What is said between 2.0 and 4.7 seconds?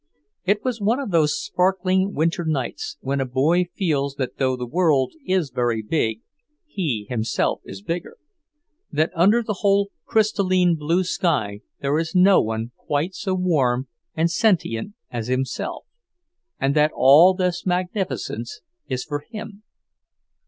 winter nights when a boy feels that though the